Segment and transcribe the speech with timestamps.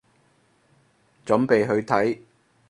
[1.27, 2.19] 準備去睇